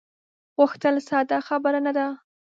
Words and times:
غوښتل 0.57 0.95
ساده 1.09 1.37
خبره 1.47 1.79
نه 1.85 1.91
ده. 1.97 2.07